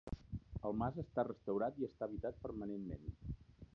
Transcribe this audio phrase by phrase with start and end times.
[0.69, 3.07] El mas està restaurat i està habitat permanentment.